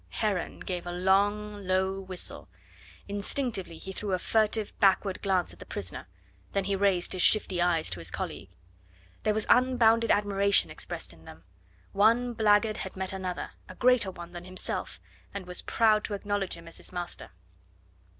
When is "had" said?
12.77-12.97